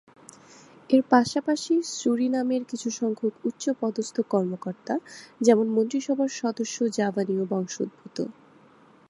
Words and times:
এর 0.89 1.01
পাশাপাশি 1.11 1.73
সুরিনামের 1.95 2.63
কিছুসংখ্যক 2.69 3.33
উচ্চপদস্থ 3.45 4.15
কর্মকর্তা, 4.33 4.93
যেমন: 5.41 5.67
মন্ত্রিসভার 5.75 6.29
সদস্য 6.41 6.77
জাভানীয় 6.97 7.43
বংশোদ্ভূত। 7.51 8.17